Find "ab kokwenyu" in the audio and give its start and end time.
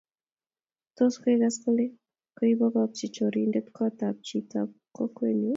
4.61-5.49